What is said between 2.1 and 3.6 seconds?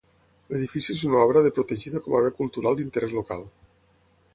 a Bé Cultural d'Interès Local.